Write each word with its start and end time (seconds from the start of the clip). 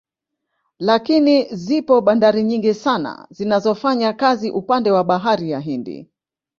Lakini 0.79 1.55
zipo 1.55 2.01
bandari 2.01 2.43
nyingi 2.43 2.73
sana 2.73 3.27
zinazofanya 3.29 4.13
kazi 4.13 4.51
upande 4.51 4.91
wa 4.91 5.03
bahari 5.03 5.49
ya 5.51 5.59
Hindi 5.59 6.09